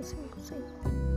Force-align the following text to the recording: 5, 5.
5, 0.00 0.14
5. 0.38 1.07